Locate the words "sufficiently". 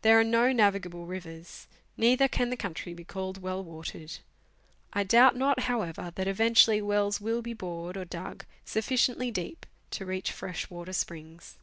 8.64-9.30